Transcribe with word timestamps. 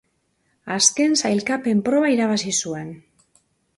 Azken 0.75 1.13
sailkapen-proba 1.25 2.11
irabazi 2.15 2.55
zuen. 2.67 2.91